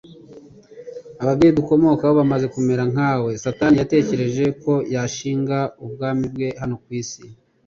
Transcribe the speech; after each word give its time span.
Ababyeyi 1.21 1.53
dukomokaho 1.59 2.13
bamaze 2.19 2.45
kumera 2.53 2.83
nkawe, 2.91 3.29
Satani 3.43 3.75
yatekereje 3.81 4.45
ko 4.63 4.73
yashinga 4.93 5.57
ubwami 5.85 6.23
bwe 6.33 6.47
hano 6.61 6.75
ku 6.83 6.89
isi 7.01 7.23